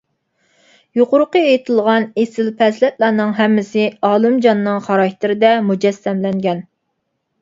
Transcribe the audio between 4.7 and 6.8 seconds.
خاراكتېرىدە مۇجەسسەملەنگەن.